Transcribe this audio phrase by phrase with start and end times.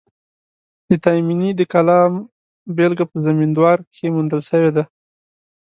[0.89, 2.11] د تایمني د کلام
[2.75, 4.83] بېلګه په زمینداور کښي موندل سوې ده.